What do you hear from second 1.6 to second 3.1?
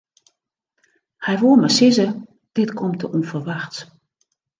sizze: dit komt te